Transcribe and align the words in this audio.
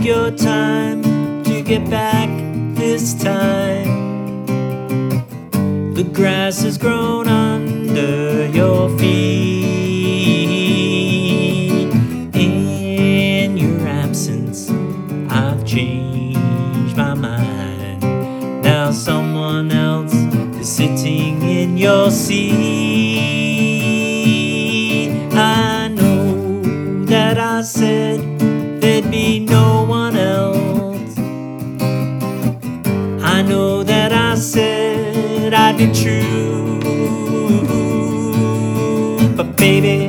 take 0.00 0.08
your 0.08 0.30
time 0.30 1.02
to 1.44 1.62
get 1.62 1.90
back 1.90 2.28
this 2.74 3.14
time. 3.22 4.44
The 5.94 6.04
grass 6.04 6.62
has 6.62 6.78
grown 6.78 7.28
under 7.28 8.46
your 8.46 8.88
feet. 8.98 9.90
In 12.34 13.56
your 13.58 13.88
absence, 13.88 14.70
I've 15.28 15.66
changed 15.66 16.96
my 16.96 17.14
mind. 17.14 18.00
Now 18.62 18.92
someone 18.92 19.70
else 19.70 20.14
is 20.14 20.68
sitting 20.68 21.42
in 21.42 21.76
your 21.76 22.10
seat. 22.10 22.70
I 25.32 25.88
know 25.88 26.62
that 27.04 27.38
I 27.38 27.62
said 27.62 28.39
that 33.84 34.12
I 34.12 34.34
said 34.34 35.54
I'd 35.54 35.78
be 35.78 35.92
true. 35.92 36.80
But 39.36 39.56
baby, 39.56 40.08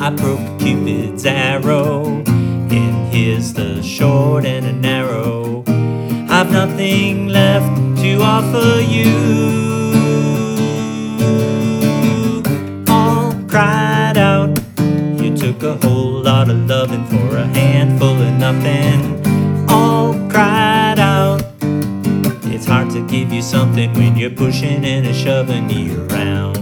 I 0.00 0.10
broke 0.10 0.58
Cupid's 0.58 1.24
arrow. 1.24 2.04
And 2.26 3.12
here's 3.12 3.52
the 3.54 3.82
short 3.82 4.44
and 4.44 4.66
the 4.66 4.72
narrow. 4.72 5.64
I've 6.28 6.50
nothing 6.50 7.28
left 7.28 7.98
to 8.02 8.20
offer 8.20 8.80
you. 8.80 9.14
All 12.88 13.32
cried 13.48 14.18
out. 14.18 14.58
You 15.22 15.36
took 15.36 15.62
a 15.62 15.74
whole 15.86 16.22
lot 16.22 16.50
of 16.50 16.68
loving 16.68 17.06
for 17.06 17.36
a 17.36 17.46
handful 17.46 18.20
of 18.20 18.32
nothing. 18.34 19.15
Give 23.20 23.32
you 23.32 23.40
something 23.40 23.90
when 23.94 24.14
you're 24.14 24.28
pushing 24.44 24.84
and 24.84 25.16
shoving 25.16 25.70
you 25.70 26.06
around. 26.06 26.56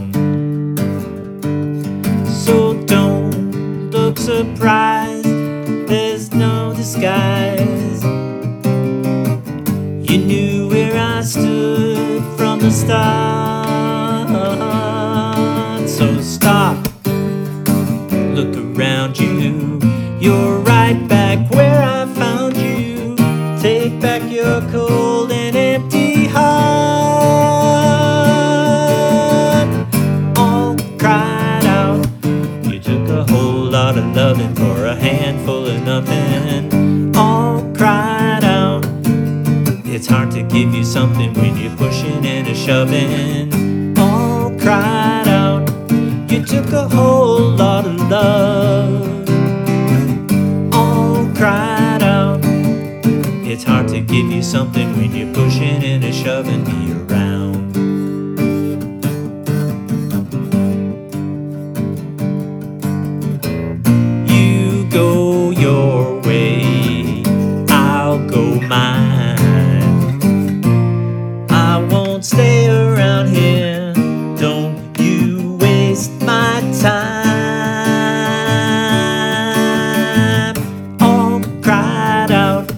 So 2.28 2.80
don't 2.84 3.90
look 3.90 4.16
surprised, 4.18 5.26
there's 5.88 6.32
no 6.32 6.72
disguise. 6.72 8.04
You 10.08 10.18
knew 10.30 10.68
where 10.68 10.96
I 10.96 11.22
stood 11.22 12.22
from 12.36 12.60
the 12.60 12.70
start. 12.70 13.58
So 15.88 16.20
stop, 16.20 16.76
look 18.36 18.54
around 18.56 19.18
you. 19.18 19.80
You're 20.20 20.58
right 20.60 21.00
back 21.08 21.50
where 21.50 21.82
I 21.82 22.06
found 22.14 22.56
you. 22.56 23.16
Take 23.60 24.00
back 24.00 24.22
your 24.30 24.60
cold 24.70 25.03
loving 34.14 34.54
for 34.54 34.86
a 34.86 34.94
handful 34.94 35.66
of 35.66 35.82
nothing. 35.82 37.16
All 37.16 37.60
cried 37.74 38.44
out. 38.44 38.84
It's 39.84 40.06
hard 40.06 40.30
to 40.32 40.42
give 40.42 40.72
you 40.72 40.84
something 40.84 41.34
when 41.34 41.56
you're 41.56 41.76
pushing 41.76 42.24
and 42.24 42.46
a 42.46 42.54
shoving. 42.54 43.98
All 43.98 44.50
cried 44.60 45.26
out. 45.26 45.68
You 46.30 46.44
took 46.44 46.72
a 46.72 46.88
whole 46.88 47.50
lot 47.50 47.86
of 47.86 47.96
love. 48.08 49.28
All 50.72 51.26
cried 51.34 52.02
out. 52.04 52.38
It's 53.44 53.64
hard 53.64 53.88
to 53.88 54.00
give 54.00 54.30
you 54.30 54.42
something 54.42 54.96
when 54.96 55.12
you're 55.12 55.34
pushing 55.34 55.82
and 55.82 56.04
a 56.04 56.12
shoving 56.12 56.62
me 56.64 56.92
around. 56.92 57.43
I 72.14 72.16
won't 72.16 72.24
stay 72.24 72.68
around 72.68 73.26
here. 73.26 73.92
Don't 74.38 74.96
you 75.00 75.56
waste 75.60 76.12
my 76.22 76.60
time. 76.80 77.34
All 81.00 81.40
cried 81.60 82.30
out. 82.30 82.68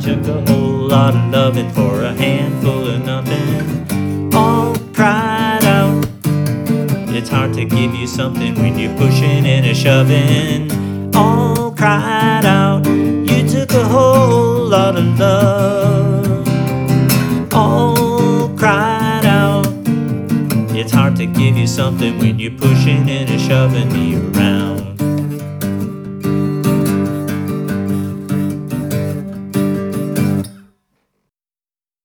Took 0.00 0.26
a 0.28 0.40
whole 0.50 0.88
lot 0.88 1.14
of 1.14 1.30
loving 1.30 1.70
for 1.72 2.04
a 2.04 2.14
handful 2.14 2.88
of 2.88 3.04
nothing. 3.04 4.32
All 4.34 4.74
cried 4.94 5.64
out. 5.64 6.06
It's 7.14 7.28
hard 7.28 7.52
to 7.54 7.66
give 7.66 7.94
you 7.94 8.06
something 8.06 8.54
when 8.54 8.78
you're 8.78 8.96
pushing 8.96 9.44
and 9.44 9.66
a 9.66 9.74
shoving. 9.74 10.70
All 11.14 11.70
cried 11.70 12.46
out. 12.46 12.86
You 12.86 13.46
took 13.46 13.72
a 13.72 13.84
whole 13.84 14.66
lot 14.66 14.96
of 14.96 15.18
love. 15.18 15.83
Give 21.26 21.56
you 21.56 21.66
something 21.66 22.18
when 22.18 22.38
you're 22.38 22.58
pushing 22.58 23.08
and 23.08 23.40
shoving 23.40 23.92
me 23.92 24.16
around. 24.16 24.83